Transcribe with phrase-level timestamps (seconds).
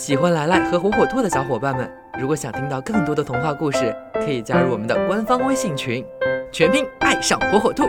[0.00, 1.86] 喜欢来来和火火兔的小伙伴们，
[2.18, 6.02] 如果想听到更多的童话故事，可以加入我们的官方微信群，
[6.50, 7.84] 全拼爱上火火兔。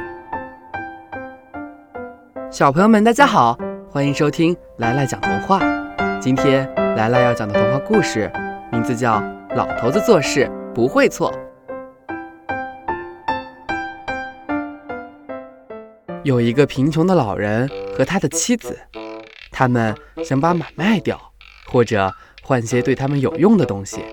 [2.51, 3.57] 小朋友们，大家好，
[3.89, 5.61] 欢迎收听来来讲童话。
[6.19, 8.29] 今天来来要讲的童话故事，
[8.73, 9.21] 名字叫
[9.55, 11.33] 《老头子做事不会错》。
[16.23, 18.77] 有一个贫穷的老人和他的妻子，
[19.49, 21.17] 他们想把马卖掉，
[21.71, 22.13] 或者
[22.43, 24.03] 换些对他们有用的东西。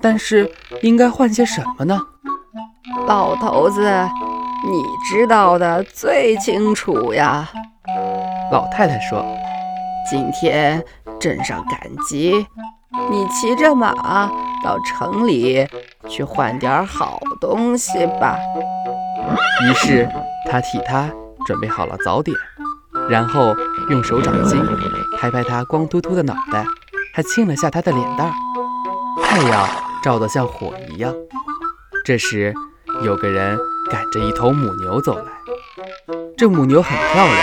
[0.00, 0.50] 但是
[0.82, 2.00] 应该换些什么呢？
[3.06, 3.80] 老头子，
[4.68, 7.48] 你知道的最清楚呀。
[8.50, 9.24] 老太太说
[10.10, 10.82] ：“今天
[11.20, 11.78] 镇上赶
[12.08, 12.46] 集，
[13.10, 13.92] 你骑着马
[14.64, 15.66] 到城里
[16.08, 18.38] 去换点好东西吧。”
[19.68, 20.08] 于是
[20.50, 21.10] 他替他。
[21.46, 22.36] 准备好了早点，
[23.08, 23.54] 然后
[23.90, 24.60] 用手掌心
[25.16, 26.64] 拍拍他光秃秃的脑袋，
[27.16, 28.32] 还亲了下他的脸蛋儿。
[29.24, 29.66] 太阳
[30.02, 31.14] 照得像火一样。
[32.04, 32.52] 这时，
[33.02, 33.58] 有个人
[33.90, 35.32] 赶着一头母牛走来。
[36.36, 37.38] 这母牛很漂亮，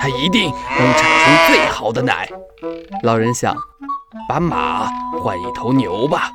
[0.00, 2.26] 它一定能产出最好的奶。
[3.02, 3.54] 老人想，
[4.26, 4.88] 把马
[5.22, 6.30] 换一头牛吧，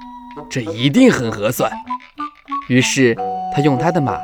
[0.48, 1.72] 这一定很合算。
[2.68, 3.16] 于是
[3.56, 4.16] 他用他的马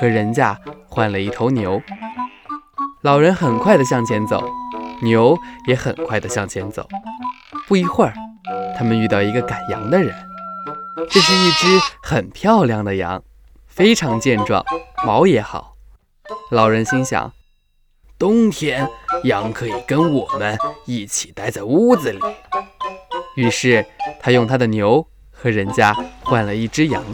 [0.00, 0.58] 和人家。
[0.92, 1.80] 换了一头牛，
[3.02, 4.42] 老人很快地向前走，
[5.02, 6.84] 牛也很快地向前走。
[7.70, 8.12] 不一会儿，
[8.76, 10.12] 他们遇到一个赶羊的人。
[11.08, 11.66] 这是一只
[12.02, 13.22] 很漂亮的羊，
[13.68, 14.64] 非常健壮，
[15.06, 15.76] 毛也好。
[16.50, 17.32] 老人心想，
[18.18, 18.88] 冬天
[19.22, 22.18] 羊可以跟我们一起待在屋子里。
[23.36, 23.86] 于是
[24.18, 27.04] 他用他的牛和人家换了一只羊，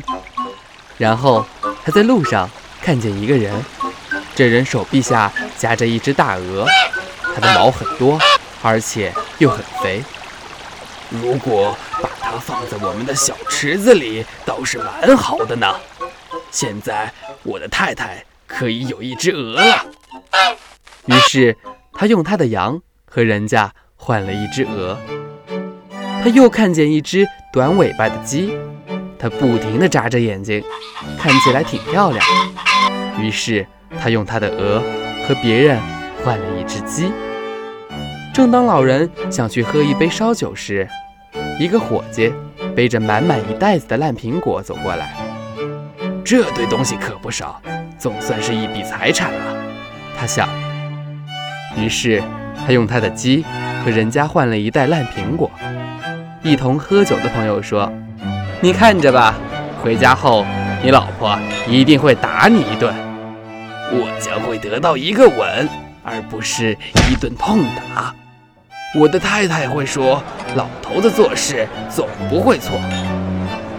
[0.96, 1.44] 然后
[1.84, 2.48] 他在路上。
[2.80, 3.52] 看见一个人，
[4.34, 6.64] 这人手臂下夹着一只大鹅，
[7.34, 8.16] 它的毛很多，
[8.62, 10.04] 而且又很肥。
[11.10, 15.74] 如果把它放在我们的小池子里，倒是蛮好的呢。
[16.50, 19.86] 现在我的太太可以有一只鹅了。
[21.06, 21.56] 于是
[21.92, 24.98] 他用他的羊和人家换了一只鹅。
[26.22, 28.56] 他又看见一只短尾巴的鸡，
[29.18, 30.62] 它不停地眨着眼睛，
[31.18, 32.24] 看起来挺漂亮。
[33.20, 33.64] 于是
[34.00, 34.82] 他用他的鹅
[35.26, 35.80] 和别人
[36.24, 37.12] 换了一只鸡。
[38.34, 40.88] 正当老人想去喝一杯烧酒时，
[41.58, 42.32] 一个伙计
[42.74, 45.14] 背着满满一袋子的烂苹果走过来。
[46.24, 47.60] 这堆东西可不少，
[47.98, 49.56] 总算是一笔财产了。
[50.18, 50.48] 他想。
[51.78, 52.22] 于是
[52.66, 53.44] 他用他的鸡
[53.84, 55.50] 和人家换了一袋烂苹果。
[56.42, 57.92] 一同喝酒的朋友说
[58.60, 59.34] ：“你看着吧，
[59.82, 60.44] 回家后
[60.82, 61.38] 你老婆
[61.68, 62.94] 一定会打你一顿。”
[63.92, 65.68] 我将会得到一个吻，
[66.02, 66.76] 而不是
[67.10, 67.62] 一顿痛
[67.94, 68.14] 打。
[68.98, 70.22] 我的太太会说
[70.56, 72.80] ：“老头子做事总不会错。”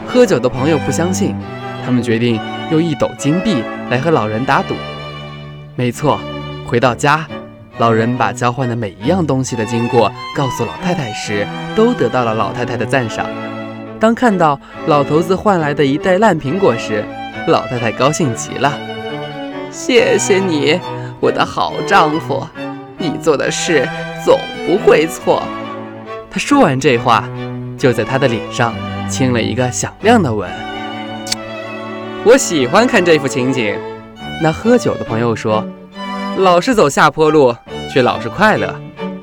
[0.08, 1.36] 喝酒的朋友不相信，
[1.84, 2.40] 他们决定
[2.70, 4.76] 用一斗金币来和老人打赌。
[5.76, 6.20] 没错，
[6.68, 7.26] 回到家，
[7.80, 13.26] 老人把交换的每一样东西的经过告诉老太太时，都得到了老太太的赞赏。
[14.00, 17.04] 当看到老头子换来的一袋烂苹果时，
[17.48, 18.72] 老太太高兴极了。
[19.72, 20.80] 谢谢你，
[21.20, 22.46] 我的好丈夫，
[22.98, 23.88] 你做的事
[24.26, 25.44] 总不会错。
[26.30, 27.28] 他说完这话，
[27.78, 28.74] 就在他的脸上
[29.10, 30.50] 亲了一个响亮的吻。
[32.24, 33.78] 我喜欢看这幅情景。
[34.42, 35.66] 那喝酒的朋友说
[36.38, 37.56] ：“老是走下坡路，
[37.92, 38.76] 却老是快乐，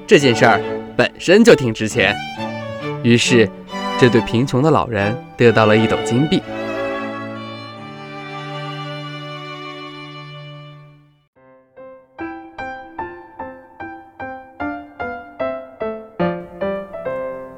[0.06, 0.60] 这件事儿
[0.96, 2.16] 本身就挺值钱。”
[3.04, 3.48] 于是，
[3.98, 6.42] 这对贫穷的老人得到了一斗金币。